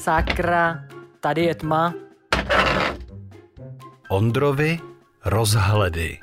Sakra, 0.00 0.84
tady 1.20 1.44
je 1.44 1.54
tma. 1.54 1.94
Ondrovi 4.10 4.78
rozhledy. 5.24 6.18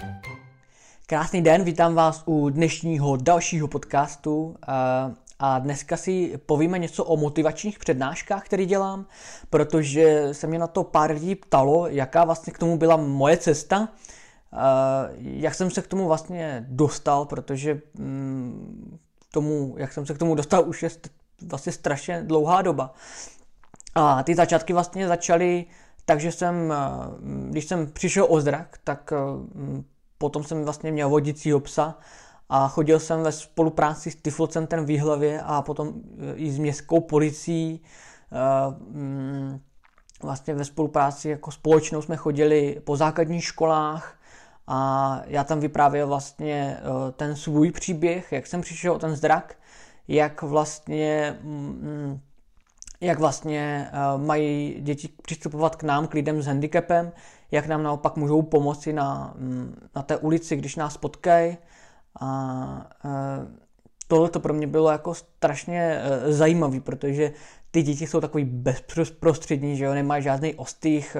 Krásný 1.05 1.41
den, 1.41 1.63
vítám 1.63 1.95
vás 1.95 2.23
u 2.25 2.49
dnešního 2.49 3.17
dalšího 3.17 3.67
podcastu 3.67 4.55
a 5.39 5.59
dneska 5.59 5.97
si 5.97 6.39
povíme 6.45 6.79
něco 6.79 7.03
o 7.03 7.17
motivačních 7.17 7.79
přednáškách, 7.79 8.45
které 8.45 8.65
dělám, 8.65 9.05
protože 9.49 10.29
se 10.31 10.47
mě 10.47 10.59
na 10.59 10.67
to 10.67 10.83
pár 10.83 11.11
lidí 11.11 11.35
ptalo, 11.35 11.87
jaká 11.87 12.25
vlastně 12.25 12.53
k 12.53 12.59
tomu 12.59 12.77
byla 12.77 12.97
moje 12.97 13.37
cesta, 13.37 13.87
jak 15.19 15.55
jsem 15.55 15.71
se 15.71 15.81
k 15.81 15.87
tomu 15.87 16.07
vlastně 16.07 16.65
dostal, 16.69 17.25
protože 17.25 17.81
mm, 17.97 18.97
tomu, 19.33 19.75
jak 19.77 19.93
jsem 19.93 20.05
se 20.05 20.13
k 20.13 20.17
tomu 20.17 20.35
dostal, 20.35 20.69
už 20.69 20.83
je 20.83 20.89
vlastně 21.41 21.71
strašně 21.71 22.23
dlouhá 22.25 22.61
doba. 22.61 22.93
A 23.99 24.23
ty 24.23 24.35
začátky 24.35 24.73
vlastně 24.73 25.07
začaly 25.07 25.65
tak, 26.05 26.19
že 26.19 26.31
jsem, 26.31 26.73
když 27.49 27.65
jsem 27.65 27.87
přišel 27.91 28.25
o 28.29 28.41
zrak, 28.41 28.77
tak 28.83 29.13
potom 30.17 30.43
jsem 30.43 30.63
vlastně 30.63 30.91
měl 30.91 31.09
vodicího 31.09 31.59
psa 31.59 31.97
a 32.49 32.67
chodil 32.67 32.99
jsem 32.99 33.23
ve 33.23 33.31
spolupráci 33.31 34.11
s 34.11 34.15
Tyflocentrem 34.15 34.83
v 34.83 34.87
Výhlavě 34.87 35.41
a 35.41 35.61
potom 35.61 35.93
i 36.35 36.51
s 36.51 36.59
městskou 36.59 36.99
policií. 36.99 37.81
Vlastně 40.23 40.53
ve 40.53 40.65
spolupráci 40.65 41.29
jako 41.29 41.51
společnou 41.51 42.01
jsme 42.01 42.15
chodili 42.15 42.81
po 42.83 42.95
základních 42.95 43.43
školách 43.43 44.19
a 44.67 45.21
já 45.25 45.43
tam 45.43 45.59
vyprávěl 45.59 46.07
vlastně 46.07 46.79
ten 47.15 47.35
svůj 47.35 47.71
příběh, 47.71 48.31
jak 48.31 48.47
jsem 48.47 48.61
přišel 48.61 48.93
o 48.93 48.99
ten 48.99 49.15
zrak, 49.15 49.55
jak 50.07 50.41
vlastně 50.41 51.39
mm, 51.41 52.19
jak 53.01 53.19
vlastně 53.19 53.91
uh, 53.93 54.21
mají 54.21 54.77
děti 54.81 55.09
přistupovat 55.21 55.75
k 55.75 55.83
nám, 55.83 56.07
k 56.07 56.13
lidem 56.13 56.41
s 56.41 56.45
handicapem, 56.45 57.11
jak 57.51 57.67
nám 57.67 57.83
naopak 57.83 58.15
můžou 58.15 58.41
pomoci 58.41 58.93
na, 58.93 59.33
mm, 59.37 59.87
na 59.95 60.01
té 60.01 60.17
ulici, 60.17 60.55
když 60.55 60.75
nás 60.75 60.97
potkají. 60.97 61.57
A 62.19 62.89
uh, 63.05 63.11
tohle 64.07 64.29
to 64.29 64.39
pro 64.39 64.53
mě 64.53 64.67
bylo 64.67 64.91
jako 64.91 65.13
strašně 65.13 66.01
uh, 66.25 66.31
zajímavý, 66.31 66.79
protože 66.79 67.31
ty 67.71 67.81
děti 67.81 68.07
jsou 68.07 68.21
takový 68.21 68.45
bezprostřední, 68.45 69.77
že 69.77 69.85
jo, 69.85 69.93
nemají 69.93 70.23
žádný 70.23 70.55
ostých, 70.55 71.17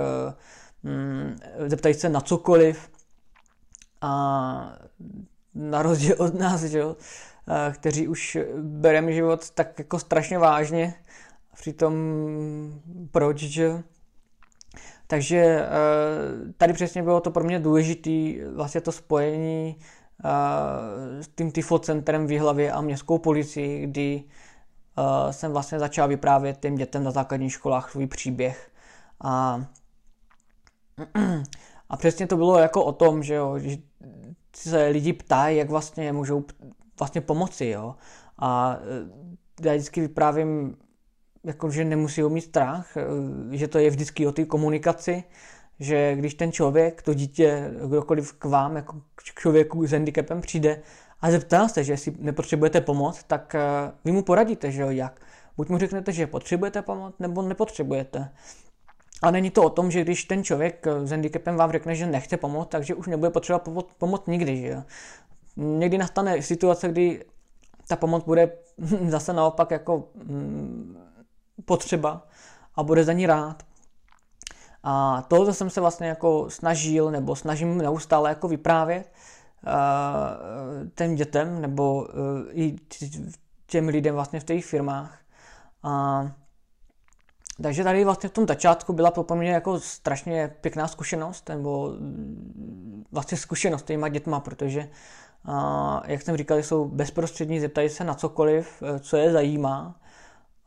um, 0.84 1.36
zeptají 1.68 1.96
se 1.96 2.10
na 2.10 2.22
cokoliv 2.22 2.90
a 4.02 4.78
na 5.56 5.82
rozdíl 5.82 6.16
od 6.18 6.34
nás, 6.34 6.64
že 6.64 6.80
jo, 6.80 6.96
kteří 7.72 8.08
už 8.08 8.38
bereme 8.62 9.14
život 9.14 9.50
tak 9.50 9.80
jako 9.80 10.00
strašně 10.00 10.40
vážně, 10.40 10.94
přitom 11.60 11.94
proč, 13.12 13.38
že? 13.38 13.84
Takže 15.08 15.38
eh, 15.38 16.54
tady 16.58 16.74
přesně 16.74 17.04
bylo 17.04 17.20
to 17.20 17.32
pro 17.32 17.44
mě 17.44 17.60
důležité, 17.60 18.46
vlastně 18.56 18.82
to 18.82 18.92
spojení 18.92 19.78
eh, 20.26 21.24
s 21.24 21.28
tím 21.28 21.52
TIFO 21.52 21.80
centrem 21.80 22.28
v 22.28 22.40
hlavě 22.40 22.72
a 22.72 22.82
městskou 22.82 23.18
policii, 23.18 23.88
kdy 23.88 24.24
eh, 24.98 25.34
jsem 25.34 25.52
vlastně 25.52 25.80
začal 25.80 26.08
vyprávět 26.08 26.60
těm 26.60 26.76
dětem 26.76 27.04
na 27.04 27.12
základních 27.12 27.54
školách 27.54 27.92
svůj 27.92 28.08
příběh. 28.08 28.72
A, 29.24 29.66
a 31.90 31.98
přesně 31.98 32.28
to 32.28 32.38
bylo 32.38 32.60
jako 32.60 32.84
o 32.84 32.92
tom, 32.92 33.24
že, 33.24 33.34
jo, 33.34 33.60
se 34.56 34.88
lidi 34.88 35.14
ptají, 35.14 35.58
jak 35.58 35.70
vlastně 35.70 36.14
můžou 36.14 36.44
vlastně 37.00 37.22
pomoci. 37.22 37.66
Jo. 37.66 37.96
A 38.40 38.78
já 39.62 39.74
vždycky 39.74 40.02
vyprávím 40.02 40.78
jako, 41.48 41.72
že 41.72 41.86
nemusí 41.86 42.22
mít 42.24 42.42
strach, 42.42 42.98
eh, 42.98 43.04
že 43.58 43.68
to 43.68 43.80
je 43.80 43.90
vždycky 43.90 44.28
o 44.28 44.32
té 44.32 44.46
komunikaci, 44.46 45.24
že 45.80 46.16
když 46.16 46.34
ten 46.34 46.52
člověk, 46.52 47.02
to 47.02 47.14
dítě, 47.14 47.72
kdokoliv 47.88 48.34
k 48.34 48.46
vám, 48.46 48.76
jako 48.76 49.02
k 49.16 49.24
člověku 49.24 49.88
s 49.88 49.92
handicapem 49.92 50.42
přijde 50.42 50.82
a 51.22 51.32
zeptá 51.32 51.68
se, 51.68 51.84
že 51.84 51.94
jestli 51.94 52.14
nepotřebujete 52.20 52.82
pomoc, 52.82 53.24
tak 53.24 53.56
eh, 53.56 53.62
vy 54.06 54.12
mu 54.12 54.24
poradíte, 54.24 54.72
že 54.72 54.82
jo, 54.82 54.90
jak. 54.90 55.22
Buď 55.58 55.70
mu 55.70 55.78
řeknete, 55.78 56.12
že 56.12 56.28
potřebujete 56.28 56.82
pomoc, 56.82 57.16
nebo 57.20 57.42
nepotřebujete. 57.42 58.30
A 59.22 59.32
není 59.32 59.50
to 59.50 59.64
o 59.64 59.70
tom, 59.70 59.92
že 59.92 60.02
když 60.02 60.24
ten 60.24 60.44
člověk 60.44 60.88
eh, 60.88 61.08
s 61.08 61.12
handicapem 61.12 61.56
vám 61.56 61.72
řekne, 61.72 61.96
že 61.96 62.06
nechce 62.06 62.38
pomoct, 62.38 62.70
takže 62.70 62.96
už 62.96 63.08
nebude 63.08 63.30
potřebovat 63.30 63.86
pomoc 63.98 64.22
nikdy, 64.28 64.58
že 64.58 64.68
jo. 64.68 64.84
Někdy 65.56 65.98
nastane 65.98 66.42
situace, 66.42 66.88
kdy 66.88 67.26
ta 67.88 67.96
pomoc 67.96 68.24
bude 68.24 68.52
zase 69.08 69.34
naopak 69.34 69.72
jako 69.72 70.10
mm, 70.24 70.98
potřeba 71.66 72.28
a 72.76 72.84
bude 72.84 73.04
za 73.04 73.14
ní 73.14 73.26
rád. 73.26 73.64
A 74.84 75.22
tohle 75.28 75.54
jsem 75.54 75.70
se 75.70 75.82
vlastně 75.82 76.08
jako 76.08 76.50
snažil, 76.50 77.12
nebo 77.12 77.36
snažím 77.36 77.78
neustále 77.78 78.30
jako 78.30 78.48
vyprávět 78.48 79.12
uh, 79.68 79.72
těm 80.96 81.16
dětem, 81.16 81.62
nebo 81.62 81.96
uh, 81.96 82.08
i 82.52 82.76
těm 83.66 83.88
lidem 83.88 84.16
vlastně 84.16 84.40
v 84.40 84.44
těch 84.44 84.66
firmách. 84.66 85.20
A, 85.84 86.32
takže 87.62 87.84
tady 87.84 88.06
vlastně 88.06 88.30
v 88.30 88.34
tom 88.34 88.48
začátku 88.48 88.94
byla 88.94 89.12
pro 89.12 89.36
mě 89.36 89.52
jako 89.52 89.80
strašně 89.80 90.56
pěkná 90.62 90.88
zkušenost, 90.88 91.50
nebo 91.50 91.90
mm, 92.00 93.04
vlastně 93.12 93.38
zkušenost 93.38 93.86
těma 93.86 94.10
dětma, 94.10 94.40
protože 94.40 94.90
a, 95.46 96.02
jak 96.06 96.22
jsem 96.22 96.38
říkal, 96.38 96.58
jsou 96.58 96.86
bezprostřední, 96.86 97.60
zeptají 97.60 97.90
se 97.90 98.04
na 98.04 98.14
cokoliv, 98.14 98.84
eh, 98.84 99.00
co 99.00 99.18
je 99.18 99.32
zajímá 99.32 100.00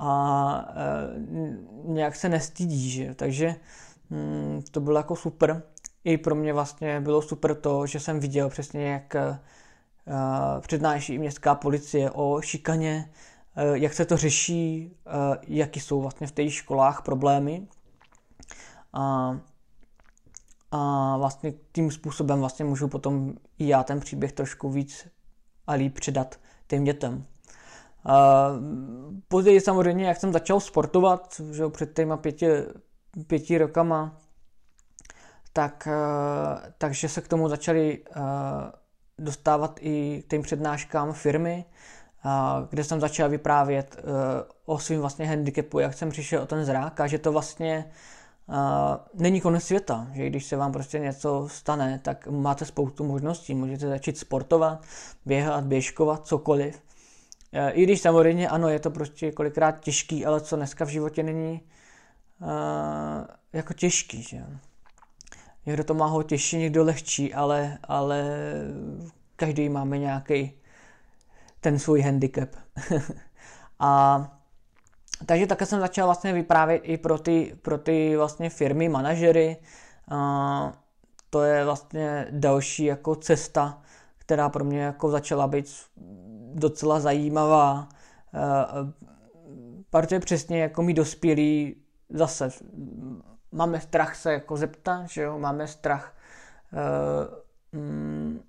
a 0.01 0.73
e, 0.75 1.93
nějak 1.93 2.17
se 2.17 2.29
nestydí, 2.29 2.91
že? 2.91 3.15
takže 3.15 3.55
mm, 4.11 4.63
to 4.71 4.81
bylo 4.81 4.97
jako 4.97 5.17
super. 5.17 5.63
I 6.05 6.19
pro 6.19 6.35
mě 6.35 6.53
vlastně 6.53 7.01
bylo 7.01 7.23
super 7.23 7.55
to, 7.55 7.87
že 7.87 8.01
jsem 8.01 8.21
viděl 8.21 8.49
přesně, 8.49 8.87
jak 8.87 9.15
e, 9.15 9.39
přednáší 10.61 11.19
městská 11.19 11.55
policie 11.55 12.11
o 12.11 12.41
šikaně, 12.41 13.11
e, 13.57 13.79
jak 13.79 13.95
se 13.95 14.05
to 14.05 14.17
řeší, 14.17 14.97
jaký 15.47 15.81
jsou 15.81 16.01
vlastně 16.01 16.27
v 16.27 16.33
těch 16.33 16.55
školách 16.55 17.03
problémy. 17.03 17.67
A, 18.93 19.37
a 20.71 21.17
vlastně 21.17 21.53
tím 21.73 21.91
způsobem 21.91 22.39
vlastně 22.39 22.65
můžu 22.65 22.89
potom 22.89 23.33
i 23.59 23.69
já 23.69 23.83
ten 23.83 24.01
příběh 24.01 24.33
trošku 24.33 24.71
víc 24.71 25.07
a 25.67 25.73
líp 25.73 25.95
předat 25.95 26.41
těm 26.67 26.85
dětem. 26.85 27.27
Později 29.29 29.61
samozřejmě, 29.61 30.07
jak 30.07 30.17
jsem 30.17 30.33
začal 30.33 30.61
sportovat, 30.61 31.41
že 31.53 31.69
před 31.69 31.95
těma 31.95 32.17
pěti, 32.17 32.47
pěti 33.27 33.59
rokama, 33.59 34.17
tak, 35.53 35.89
takže 36.79 37.09
se 37.09 37.21
k 37.21 37.29
tomu 37.29 37.49
začali 37.49 37.99
eh, 38.11 38.21
dostávat 39.19 39.79
i 39.81 40.23
k 40.27 40.31
těm 40.31 40.43
přednáškám 40.43 41.13
firmy, 41.13 41.65
kde 42.71 42.85
jsem 42.85 43.01
začal 43.01 43.29
vyprávět 43.29 43.97
eh, 43.99 44.03
o 44.65 44.79
svým 44.79 45.01
vlastně 45.01 45.27
handicapu, 45.27 45.79
jak 45.79 45.95
jsem 45.95 46.11
přišel 46.11 46.43
o 46.43 46.47
ten 46.47 46.65
zrák 46.65 47.01
a 47.01 47.07
že 47.07 47.19
to 47.19 47.33
vlastně 47.33 47.91
není 49.15 49.41
konec 49.41 49.65
světa, 49.65 50.07
že 50.13 50.27
když 50.27 50.47
se 50.47 50.57
vám 50.57 50.73
prostě 50.73 50.99
něco 50.99 51.49
stane, 51.51 52.01
tak 52.03 52.27
máte 52.27 52.65
spoustu 52.65 53.05
možností, 53.05 53.55
můžete 53.55 53.89
začít 53.89 54.19
sportovat, 54.19 54.83
běhat, 55.27 55.65
běžkovat, 55.65 56.27
cokoliv. 56.27 56.83
Eh, 57.53 57.71
I 57.71 57.83
když 57.83 58.01
samozřejmě 58.01 58.49
ano, 58.49 58.69
je 58.69 58.79
to 58.79 58.91
prostě 58.91 59.33
kolikrát 59.33 59.81
těžký, 59.81 60.27
ale 60.27 60.41
co 60.41 60.57
dneska 60.57 60.85
v 60.85 60.89
životě 60.89 61.23
není 61.23 61.61
uh, 62.41 62.49
jako 63.53 63.75
těžký, 63.75 64.23
že 64.23 64.45
Někdo 65.67 65.85
to 65.85 65.95
má 65.95 66.07
ho 66.07 66.23
těžší, 66.23 66.57
někdo 66.57 66.85
lehčí, 66.85 67.35
ale, 67.35 67.79
ale 67.85 68.25
každý 69.37 69.69
máme 69.69 69.99
nějaký 69.99 70.53
ten 71.61 71.79
svůj 71.79 72.01
handicap. 72.01 72.49
a 73.79 74.23
takže 75.27 75.47
také 75.47 75.67
jsem 75.67 75.81
začal 75.81 76.07
vlastně 76.07 76.33
vyprávět 76.33 76.83
i 76.85 76.97
pro 76.97 77.19
ty, 77.19 77.57
pro 77.63 77.79
ty 77.79 78.17
vlastně 78.17 78.51
firmy, 78.51 78.89
manažery. 78.89 79.57
A 80.11 80.73
to 81.31 81.43
je 81.43 81.65
vlastně 81.65 82.27
další 82.31 82.85
jako 82.85 83.15
cesta, 83.15 83.83
která 84.19 84.49
pro 84.49 84.65
mě 84.65 84.81
jako 84.81 85.11
začala 85.11 85.47
být 85.47 85.67
docela 86.55 87.01
zajímavá, 87.01 87.89
eh, 88.35 88.93
protože 89.91 90.21
přesně 90.21 90.63
jako 90.63 90.83
mi 90.83 90.95
dospělí 90.95 91.77
zase 92.09 92.51
máme 93.53 93.81
strach 93.81 94.17
se 94.17 94.33
jako 94.33 94.57
zeptat, 94.57 95.07
že 95.07 95.23
jo, 95.23 95.39
máme 95.39 95.67
strach 95.67 96.17
eh, 96.73 97.79
mm, 97.79 98.41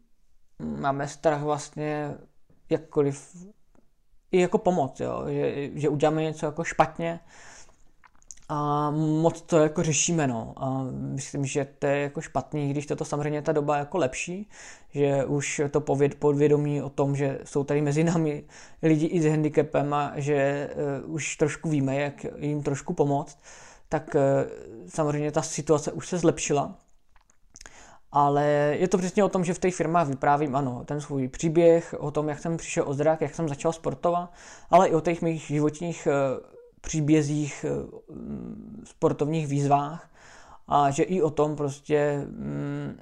máme 0.59 1.07
strach 1.07 1.41
vlastně 1.41 2.15
jakkoliv 2.69 3.35
i 4.31 4.41
jako 4.41 4.57
pomoc, 4.57 4.99
jo, 4.99 5.23
že, 5.27 5.69
že 5.79 5.89
uděláme 5.89 6.23
něco 6.23 6.45
jako 6.45 6.63
špatně 6.63 7.19
a 8.53 8.91
moc 8.91 9.41
to 9.41 9.57
jako 9.57 9.83
řešíme, 9.83 10.27
no. 10.27 10.53
A 10.57 10.83
myslím, 10.91 11.45
že 11.45 11.67
to 11.79 11.87
je 11.87 12.01
jako 12.01 12.21
špatný, 12.21 12.69
když 12.69 12.85
toto 12.85 13.05
samozřejmě 13.05 13.41
ta 13.41 13.51
doba 13.51 13.77
jako 13.77 13.97
lepší, 13.97 14.49
že 14.89 15.25
už 15.25 15.61
to 15.71 15.81
pověd, 15.81 16.15
podvědomí 16.15 16.81
o 16.81 16.89
tom, 16.89 17.15
že 17.15 17.39
jsou 17.43 17.63
tady 17.63 17.81
mezi 17.81 18.03
námi 18.03 18.43
lidi 18.83 19.05
i 19.05 19.21
s 19.21 19.25
handicapem 19.25 19.93
a 19.93 20.13
že 20.15 20.69
uh, 21.05 21.13
už 21.13 21.35
trošku 21.35 21.69
víme, 21.69 21.95
jak 21.95 22.25
jim 22.37 22.63
trošku 22.63 22.93
pomoct, 22.93 23.37
tak 23.89 24.15
uh, 24.15 24.21
samozřejmě 24.87 25.31
ta 25.31 25.41
situace 25.41 25.91
už 25.91 26.07
se 26.07 26.17
zlepšila. 26.17 26.75
Ale 28.11 28.75
je 28.79 28.87
to 28.87 28.97
přesně 28.97 29.23
o 29.23 29.29
tom, 29.29 29.43
že 29.43 29.53
v 29.53 29.59
těch 29.59 29.75
firmách 29.75 30.07
vyprávím, 30.07 30.55
ano, 30.55 30.83
ten 30.85 31.01
svůj 31.01 31.27
příběh, 31.27 31.95
o 31.97 32.11
tom, 32.11 32.29
jak 32.29 32.39
jsem 32.39 32.57
přišel 32.57 32.83
o 32.87 32.93
zrak, 32.93 33.21
jak 33.21 33.35
jsem 33.35 33.49
začal 33.49 33.73
sportovat, 33.73 34.33
ale 34.69 34.87
i 34.87 34.93
o 34.93 35.01
těch 35.01 35.21
mých 35.21 35.41
životních 35.41 36.07
uh, 36.07 36.51
příbězích, 36.81 37.65
eh, 37.67 38.13
mm, 38.13 38.83
sportovních 38.87 39.47
výzvách 39.47 40.09
a 40.67 40.91
že 40.91 41.03
i 41.03 41.21
o 41.21 41.29
tom 41.29 41.55
prostě, 41.55 42.25
mm, 42.27 42.99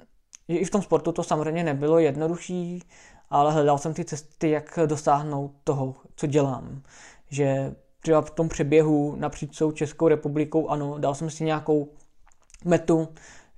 že 0.48 0.56
i 0.56 0.64
v 0.64 0.70
tom 0.70 0.82
sportu 0.82 1.12
to 1.12 1.22
samozřejmě 1.22 1.64
nebylo 1.64 1.98
jednodušší, 1.98 2.82
ale 3.30 3.52
hledal 3.52 3.78
jsem 3.78 3.94
ty 3.94 4.04
cesty, 4.04 4.50
jak 4.50 4.78
dosáhnout 4.86 5.52
toho, 5.64 5.94
co 6.16 6.26
dělám. 6.26 6.82
Že 7.30 7.74
třeba 8.00 8.22
v 8.22 8.30
tom 8.30 8.48
přeběhu 8.48 9.16
napříč 9.16 9.56
celou 9.56 9.72
Českou 9.72 10.08
republikou, 10.08 10.68
ano, 10.68 10.98
dal 10.98 11.14
jsem 11.14 11.30
si 11.30 11.44
nějakou 11.44 11.92
metu, 12.64 13.08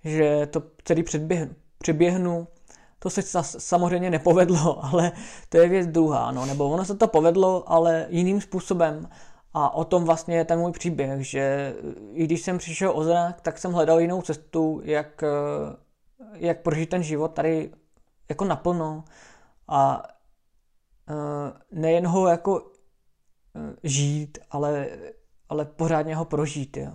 že 0.04 0.46
to 0.46 0.62
celý 0.84 1.02
předběhnu, 1.02 1.54
přeběhnu, 1.78 2.48
to 2.98 3.10
se 3.10 3.22
samozřejmě 3.42 4.10
nepovedlo, 4.10 4.84
ale 4.92 5.12
to 5.48 5.56
je 5.56 5.69
věc 5.69 5.86
druhá, 5.86 6.32
no, 6.32 6.46
nebo 6.46 6.70
ono 6.70 6.84
se 6.84 6.94
to 6.94 7.08
povedlo, 7.08 7.64
ale 7.66 8.06
jiným 8.08 8.40
způsobem 8.40 9.08
a 9.54 9.75
o 9.75 9.84
tom 9.84 10.04
vlastně 10.04 10.37
je 10.37 10.44
ten 10.44 10.58
můj 10.58 10.72
příběh, 10.72 11.26
že 11.26 11.75
i 12.12 12.25
když 12.25 12.43
jsem 12.43 12.58
přišel 12.58 12.93
o 12.94 13.04
zrak, 13.04 13.40
tak 13.40 13.58
jsem 13.58 13.72
hledal 13.72 14.00
jinou 14.00 14.22
cestu, 14.22 14.81
jak, 14.84 15.25
jak 16.34 16.62
prožít 16.62 16.90
ten 16.90 17.02
život 17.02 17.28
tady 17.28 17.70
jako 18.28 18.44
naplno 18.44 19.04
a 19.69 20.02
e, 21.08 21.14
nejen 21.81 22.06
ho 22.06 22.28
jako 22.28 22.72
žít, 23.82 24.38
ale, 24.50 24.88
ale 25.49 25.64
pořádně 25.64 26.16
ho 26.16 26.25
prožít. 26.25 26.76
Jo. 26.76 26.93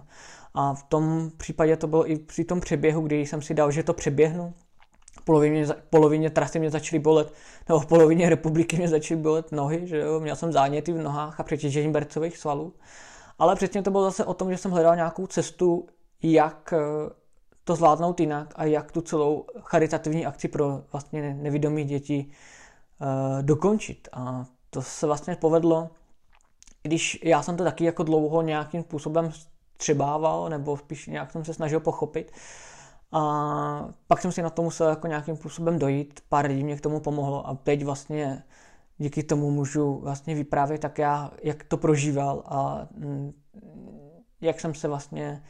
A 0.53 0.73
v 0.73 0.83
tom 0.83 1.31
případě 1.37 1.77
to 1.77 1.87
bylo 1.87 2.11
i 2.11 2.19
při 2.19 2.45
tom 2.45 2.59
přeběhu, 2.59 3.01
kdy 3.01 3.19
jsem 3.19 3.41
si 3.41 3.53
dal, 3.53 3.71
že 3.71 3.83
to 3.83 3.93
přeběhnu, 3.93 4.53
polovině, 5.27 5.65
polovině 5.89 6.29
trasy 6.29 6.59
mě 6.59 6.69
začaly 6.69 6.99
bolet, 6.99 7.33
nebo 7.67 7.79
v 7.79 7.85
polovině 7.85 8.29
republiky 8.29 8.77
mě 8.77 8.87
začaly 8.87 9.21
bolet 9.21 9.51
nohy, 9.51 9.87
že 9.87 9.97
jo, 9.97 10.19
měl 10.19 10.35
jsem 10.35 10.51
záněty 10.51 10.93
v 10.93 10.97
nohách 10.97 11.39
a 11.39 11.43
přetížení 11.43 11.91
bercových 11.91 12.37
svalů. 12.37 12.73
Ale 13.39 13.55
předtím 13.55 13.83
to 13.83 13.91
bylo 13.91 14.03
zase 14.03 14.25
o 14.25 14.33
tom, 14.33 14.51
že 14.51 14.57
jsem 14.57 14.71
hledal 14.71 14.95
nějakou 14.95 15.27
cestu, 15.27 15.87
jak 16.23 16.73
eh, 16.73 16.79
to 17.63 17.75
zvládnout 17.75 18.19
jinak 18.19 18.53
a 18.55 18.65
jak 18.65 18.91
tu 18.91 19.01
celou 19.01 19.45
charitativní 19.59 20.25
akci 20.25 20.47
pro 20.47 20.81
vlastně 20.91 21.33
nevidomí 21.33 21.83
děti 21.83 22.25
uh, 22.25 23.43
dokončit. 23.43 24.07
A 24.13 24.45
to 24.69 24.81
se 24.81 25.05
vlastně 25.05 25.35
povedlo, 25.35 25.89
když 26.83 27.19
já 27.23 27.41
jsem 27.41 27.57
to 27.57 27.63
taky 27.63 27.83
jako 27.83 28.03
dlouho 28.03 28.41
nějakým 28.41 28.83
způsobem 28.83 29.31
střebával, 29.77 30.49
nebo 30.49 30.77
spíš 30.77 31.07
nějak 31.07 31.31
jsem 31.31 31.45
se 31.45 31.53
snažil 31.53 31.79
pochopit, 31.79 32.31
a 33.11 33.89
pak 34.07 34.21
jsem 34.21 34.31
si 34.31 34.41
na 34.41 34.49
to 34.49 34.61
musel 34.61 34.89
jako 34.89 35.07
nějakým 35.07 35.35
způsobem 35.35 35.79
dojít, 35.79 36.19
pár 36.29 36.45
lidí 36.45 36.63
mě 36.63 36.77
k 36.77 36.81
tomu 36.81 36.99
pomohlo 36.99 37.47
a 37.47 37.55
teď 37.55 37.83
vlastně 37.83 38.43
díky 38.97 39.23
tomu 39.23 39.51
můžu 39.51 39.99
vlastně 39.99 40.35
vyprávět 40.35 40.81
tak 40.81 40.97
já, 40.97 41.31
jak 41.43 41.63
to 41.63 41.77
prožíval 41.77 42.43
a 42.45 42.87
mm, 42.97 43.33
jak 44.41 44.59
jsem 44.59 44.75
se 44.75 44.87
vlastně, 44.87 45.43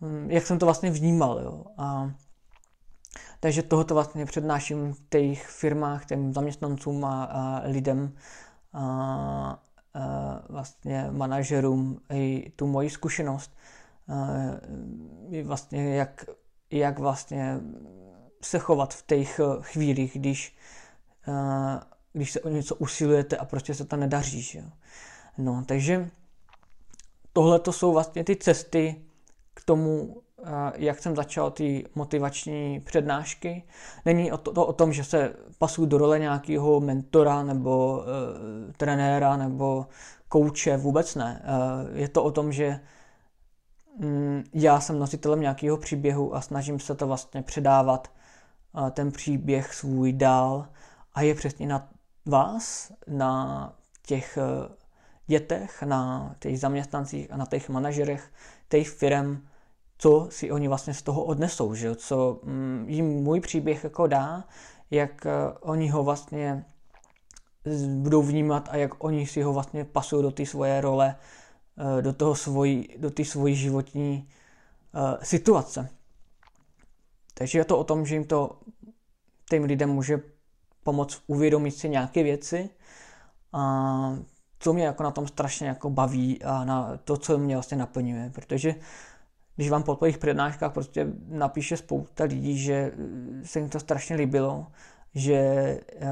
mm, 0.00 0.30
jak 0.30 0.46
jsem 0.46 0.58
to 0.58 0.66
vlastně 0.66 0.90
vnímal, 0.90 1.40
jo. 1.44 1.64
A, 1.78 2.10
takže 3.40 3.62
tohoto 3.62 3.94
vlastně 3.94 4.26
přednáším 4.26 4.92
v 4.92 5.00
těch 5.08 5.46
firmách, 5.46 6.06
těm 6.06 6.32
zaměstnancům 6.32 7.04
a, 7.04 7.24
a 7.24 7.62
lidem, 7.68 8.12
a, 8.72 8.82
a 9.94 10.42
vlastně 10.48 11.06
manažerům 11.10 12.00
i 12.12 12.52
tu 12.56 12.66
moji 12.66 12.90
zkušenost, 12.90 13.56
a, 14.08 14.14
vlastně 15.44 15.96
jak 15.96 16.24
jak 16.70 16.98
vlastně 16.98 17.60
se 18.42 18.58
chovat 18.58 18.94
v 18.94 19.06
těch 19.06 19.40
eh, 19.40 19.44
chvílích, 19.60 20.18
když, 20.18 20.56
eh, 21.28 21.80
když 22.12 22.32
se 22.32 22.40
o 22.40 22.48
něco 22.48 22.74
usilujete 22.74 23.36
a 23.36 23.44
prostě 23.44 23.74
se 23.74 23.84
to 23.84 23.96
nedaří. 23.96 24.42
Že? 24.42 24.64
No, 25.38 25.64
takže 25.66 26.10
tohle 27.32 27.58
to 27.58 27.72
jsou 27.72 27.92
vlastně 27.92 28.24
ty 28.24 28.36
cesty 28.36 28.96
k 29.54 29.64
tomu, 29.64 30.22
eh, 30.44 30.72
jak 30.76 30.98
jsem 30.98 31.16
začal 31.16 31.50
ty 31.50 31.84
motivační 31.94 32.80
přednášky. 32.80 33.62
Není 34.04 34.30
to, 34.30 34.52
to 34.52 34.66
o 34.66 34.72
tom, 34.72 34.92
že 34.92 35.04
se 35.04 35.34
pasuju 35.58 35.86
do 35.86 35.98
role 35.98 36.18
nějakého 36.18 36.80
mentora 36.80 37.42
nebo 37.42 37.98
uh, 37.98 38.72
trenéra 38.76 39.36
nebo 39.36 39.86
kouče, 40.28 40.76
vůbec 40.76 41.14
ne. 41.14 41.42
Uh, 41.44 41.98
je 41.98 42.08
to 42.08 42.24
o 42.24 42.30
tom, 42.30 42.52
že 42.52 42.80
já 44.52 44.80
jsem 44.80 44.98
nositelem 44.98 45.40
nějakého 45.40 45.76
příběhu 45.76 46.34
a 46.34 46.40
snažím 46.40 46.80
se 46.80 46.94
to 46.94 47.06
vlastně 47.06 47.42
předávat 47.42 48.10
ten 48.90 49.12
příběh 49.12 49.74
svůj 49.74 50.12
dál 50.12 50.66
a 51.14 51.22
je 51.22 51.34
přesně 51.34 51.66
na 51.66 51.88
vás, 52.26 52.92
na 53.06 53.72
těch 54.06 54.38
e, 54.38 54.42
dětech, 55.26 55.82
na 55.82 56.34
těch 56.38 56.60
zaměstnancích 56.60 57.32
a 57.32 57.36
na 57.36 57.46
těch 57.46 57.68
manažerech 57.68 58.32
těch 58.68 58.88
firm, 58.88 59.46
co 59.98 60.26
si 60.30 60.50
oni 60.50 60.68
vlastně 60.68 60.94
z 60.94 61.02
toho 61.02 61.24
odnesou, 61.24 61.74
že? 61.74 61.94
co 61.94 62.40
mm, 62.42 62.84
jim 62.88 63.06
můj 63.06 63.40
příběh 63.40 63.84
jako 63.84 64.06
dá, 64.06 64.44
jak 64.90 65.26
e, 65.26 65.30
oni 65.60 65.88
ho 65.88 66.04
vlastně 66.04 66.64
budou 67.86 68.22
vnímat 68.22 68.68
a 68.72 68.76
jak 68.76 69.04
oni 69.04 69.26
si 69.26 69.42
ho 69.42 69.52
vlastně 69.52 69.84
pasují 69.84 70.22
do 70.22 70.30
té 70.30 70.46
svoje 70.46 70.80
role 70.80 71.16
do 72.00 72.12
toho 72.12 72.34
svojí, 72.34 72.88
do 72.98 73.10
té 73.10 73.24
svojí 73.24 73.54
životní 73.54 74.28
uh, 74.94 75.00
situace. 75.22 75.88
Takže 77.34 77.58
je 77.58 77.64
to 77.64 77.78
o 77.78 77.84
tom, 77.84 78.06
že 78.06 78.14
jim 78.14 78.24
to 78.24 78.60
těm 79.50 79.64
lidem 79.64 79.90
může 79.90 80.20
pomoct 80.82 81.22
uvědomit 81.26 81.70
si 81.70 81.88
nějaké 81.88 82.22
věci 82.22 82.70
a 83.52 84.18
co 84.58 84.72
mě 84.72 84.84
jako 84.84 85.02
na 85.02 85.10
tom 85.10 85.28
strašně 85.28 85.68
jako 85.68 85.90
baví 85.90 86.42
a 86.42 86.64
na 86.64 86.96
to, 87.04 87.16
co 87.16 87.38
mě 87.38 87.56
vlastně 87.56 87.76
naplňuje, 87.76 88.30
protože 88.34 88.74
když 89.56 89.70
vám 89.70 89.82
po 89.82 89.96
těch 89.96 90.18
přednáškách 90.18 90.72
prostě 90.72 91.06
napíše 91.28 91.76
spousta 91.76 92.24
lidí, 92.24 92.58
že 92.58 92.92
se 93.44 93.58
jim 93.58 93.68
to 93.68 93.80
strašně 93.80 94.16
líbilo, 94.16 94.66
že 95.14 95.80
uh, 96.02 96.08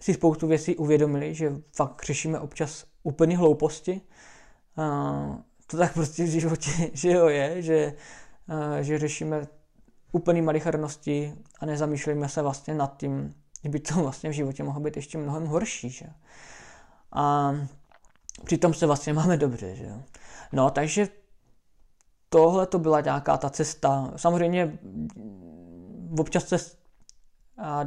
si 0.00 0.14
spoustu 0.14 0.46
věcí 0.46 0.76
uvědomili, 0.76 1.34
že 1.34 1.52
fakt 1.76 2.04
řešíme 2.04 2.38
občas 2.38 2.84
úplný 3.02 3.36
hlouposti. 3.36 4.00
A 4.76 5.38
to 5.66 5.76
tak 5.76 5.94
prostě 5.94 6.24
v 6.24 6.28
životě 6.28 6.70
že 6.92 7.10
jo, 7.10 7.28
je, 7.28 7.62
že, 7.62 7.94
že 8.80 8.98
řešíme 8.98 9.46
úplný 10.12 10.42
malichernosti 10.42 11.34
a 11.60 11.66
nezamýšlíme 11.66 12.28
se 12.28 12.42
vlastně 12.42 12.74
nad 12.74 12.96
tím, 12.96 13.34
že 13.62 13.68
by 13.68 13.80
to 13.80 13.94
vlastně 14.02 14.30
v 14.30 14.32
životě 14.32 14.62
mohlo 14.62 14.80
být 14.80 14.96
ještě 14.96 15.18
mnohem 15.18 15.46
horší. 15.46 15.90
Že? 15.90 16.06
A 17.12 17.54
přitom 18.44 18.74
se 18.74 18.86
vlastně 18.86 19.12
máme 19.12 19.36
dobře. 19.36 19.76
Že? 19.76 19.92
No, 20.52 20.70
takže 20.70 21.08
tohle 22.28 22.66
to 22.66 22.78
byla 22.78 23.00
nějaká 23.00 23.36
ta 23.36 23.50
cesta. 23.50 24.12
Samozřejmě 24.16 24.78
občas 26.18 26.48
se 26.48 26.58
a 27.58 27.86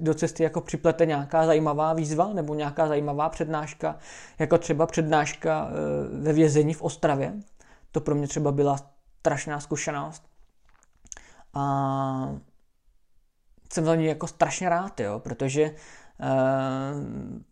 do 0.00 0.14
cesty 0.14 0.42
jako 0.42 0.60
připlete 0.60 1.06
nějaká 1.06 1.46
zajímavá 1.46 1.92
výzva 1.92 2.32
nebo 2.32 2.54
nějaká 2.54 2.88
zajímavá 2.88 3.28
přednáška, 3.28 3.96
jako 4.38 4.58
třeba 4.58 4.86
přednáška 4.86 5.70
e, 5.70 6.22
ve 6.22 6.32
vězení 6.32 6.74
v 6.74 6.82
Ostravě. 6.82 7.34
To 7.92 8.00
pro 8.00 8.14
mě 8.14 8.28
třeba 8.28 8.52
byla 8.52 8.76
strašná 9.20 9.60
zkušenost. 9.60 10.22
A 11.54 12.34
jsem 13.72 13.84
za 13.84 13.94
ní 13.94 14.06
jako 14.06 14.26
strašně 14.26 14.68
rád, 14.68 15.00
jo, 15.00 15.18
protože 15.18 15.62
e, 15.62 15.74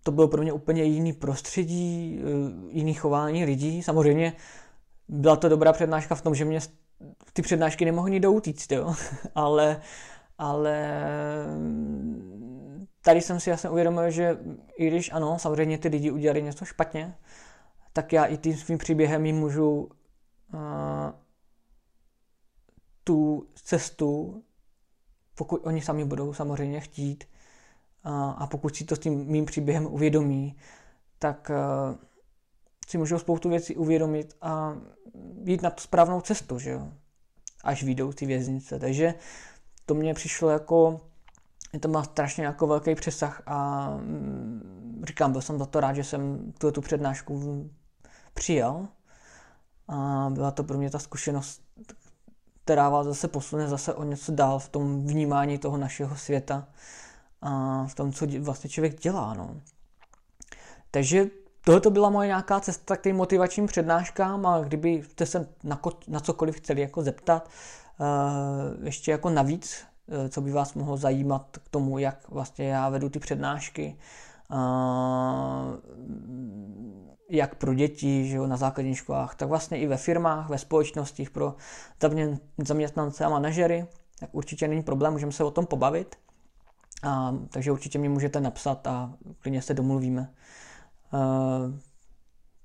to 0.03 0.13
bylo 0.13 0.29
pro 0.29 0.43
mě 0.43 0.53
úplně 0.53 0.85
jiný 0.85 1.13
prostředí, 1.13 2.21
e, 2.21 2.77
jiný 2.77 2.95
chování 2.95 3.45
lidí. 3.45 3.83
Samozřejmě 3.83 4.33
byla 5.09 5.37
to 5.37 5.49
dobrá 5.49 5.73
přednáška 5.73 6.15
v 6.15 6.23
tom, 6.23 6.35
že 6.35 6.45
mě 6.45 6.61
ty 7.33 7.43
přednášky 7.43 7.85
nemohly 7.85 8.11
nikdo 8.11 8.33
utíct, 8.33 8.73
jo, 8.73 8.95
ale 9.35 9.81
ale 10.39 11.01
tady 13.01 13.21
jsem 13.21 13.41
si 13.41 13.51
jasně 13.51 13.71
uvědomil, 13.71 14.11
že 14.11 14.39
i 14.77 14.87
když 14.87 15.13
ano, 15.13 15.39
samozřejmě 15.39 15.79
ty 15.79 15.89
lidi 15.89 16.11
udělali 16.11 16.43
něco 16.43 16.65
špatně, 16.65 17.15
tak 17.93 18.13
já 18.13 18.25
i 18.25 18.37
tím 18.37 18.57
svým 18.57 18.79
příběhem 18.79 19.27
jim 19.27 19.37
můžu 19.37 19.81
uh, 19.81 19.91
tu 23.05 23.49
cestu, 23.55 24.43
pokud 25.35 25.67
oni 25.67 25.81
sami 25.81 26.05
budou 26.05 26.33
samozřejmě 26.33 26.81
chtít, 26.81 27.25
uh, 28.07 28.13
a 28.13 28.47
pokud 28.47 28.77
si 28.77 28.85
to 28.85 28.97
s 28.97 28.99
tím 28.99 29.25
mým 29.27 29.45
příběhem 29.45 29.87
uvědomí, 29.87 30.57
tak, 31.19 31.51
uh, 31.51 31.97
si 32.89 32.99
můžou 32.99 33.19
spoustu 33.19 33.49
věcí 33.49 33.77
uvědomit 33.77 34.37
a 34.41 34.77
jít 35.45 35.63
na 35.63 35.71
tu 35.71 35.83
správnou 35.83 36.21
cestu, 36.21 36.59
že 36.59 36.71
jo, 36.71 36.89
až 37.65 37.83
vyjdou 37.83 38.13
ty 38.13 38.27
věznice. 38.27 38.79
Takže 38.79 39.15
to 39.87 39.95
mě 39.95 40.15
přišlo 40.15 40.51
jako, 40.51 41.01
to 41.81 41.89
má 41.89 42.05
strašně 42.05 42.45
jako 42.45 42.67
velký 42.67 42.95
přesah 42.95 43.43
a 43.47 43.91
mm, 43.91 45.03
říkám, 45.07 45.33
byl 45.33 45.41
jsem 45.43 45.59
za 45.59 45.67
to 45.67 45.81
rád, 45.81 45.93
že 45.93 46.05
jsem 46.05 46.53
tu, 46.59 46.71
tu 46.71 46.81
přednášku 46.81 47.65
přijal 48.35 48.89
a 49.89 50.29
byla 50.31 50.51
to 50.51 50.65
pro 50.65 50.79
mě 50.79 50.91
ta 50.91 50.99
zkušenost, 50.99 51.63
která 52.65 52.89
vás 52.89 53.07
zase 53.07 53.29
posune 53.29 53.69
zase 53.69 53.95
o 53.95 54.05
něco 54.05 54.33
dál 54.33 54.59
v 54.59 54.69
tom 54.69 55.07
vnímání 55.07 55.59
toho 55.59 55.77
našeho 55.77 56.17
světa 56.17 56.69
a 57.43 57.85
v 57.87 57.95
tom, 57.95 58.13
co 58.13 58.27
vlastně 58.41 58.71
člověk 58.71 59.01
dělá. 59.01 59.35
No. 59.35 59.61
Takže 60.91 61.27
tohle 61.65 61.81
to 61.81 61.91
byla 61.91 62.11
moje 62.11 62.27
nějaká 62.27 62.61
cesta 62.61 62.97
k 62.97 63.03
těm 63.03 63.17
motivačním 63.17 63.67
přednáškám 63.67 64.47
a 64.47 64.61
kdybyste 64.61 65.27
se 65.27 65.49
na, 65.65 65.77
ko, 65.77 65.93
na 66.09 66.21
cokoliv 66.21 66.57
chtěli 66.57 66.81
jako 66.81 67.03
zeptat, 67.03 67.49
ještě 68.83 69.11
jako 69.11 69.31
navíc, 69.31 69.85
uh, 70.07 70.29
co 70.29 70.41
by 70.41 70.53
vás 70.53 70.75
mohlo 70.75 70.97
zajímat 70.97 71.59
k 71.65 71.69
tomu, 71.69 71.99
jak 71.99 72.29
vlastně 72.29 72.69
já 72.69 72.89
vedu 72.89 73.09
ty 73.09 73.19
přednášky, 73.19 73.97
uh, 74.51 74.57
jak 77.31 77.55
pro 77.55 77.75
děti 77.75 78.29
že 78.29 78.37
jo, 78.37 78.47
na 78.47 78.57
základních 78.57 78.99
školách, 78.99 79.35
tak 79.35 79.49
vlastně 79.49 79.79
i 79.79 79.87
ve 79.87 79.97
firmách, 79.97 80.49
ve 80.49 80.59
společnostích 80.59 81.31
pro 81.31 81.55
zaměstnance 82.59 83.25
a 83.25 83.29
manažery, 83.29 83.87
tak 84.21 84.31
určitě 84.33 84.69
není 84.69 84.83
problém, 84.83 85.13
můžeme 85.13 85.33
se 85.33 85.45
o 85.45 85.51
tom 85.51 85.67
pobavit. 85.67 86.17
A, 87.03 87.35
takže 87.51 87.73
určitě 87.73 87.99
mi 87.99 88.09
můžete 88.09 88.41
napsat 88.41 88.87
a 88.87 89.15
klidně 89.39 89.63
se 89.63 89.75
domluvíme. 89.75 90.33
A, 91.13 91.19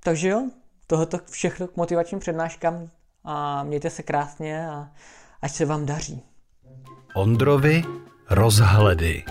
takže 0.03 0.29
jo, 0.29 0.49
tohoto 0.87 1.17
všechno 1.29 1.67
k 1.67 1.77
motivačním 1.77 2.19
přednáškám 2.19 2.89
a 3.23 3.63
mějte 3.63 3.89
se 3.89 4.03
krásně 4.03 4.69
a 4.69 4.91
ať 5.41 5.51
se 5.51 5.65
vám 5.65 5.85
daří. 5.85 6.21
Ondrovi 7.15 7.83
rozhledy. 8.29 9.23